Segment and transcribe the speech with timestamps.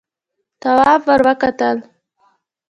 [0.61, 1.77] تواب ور وکتل.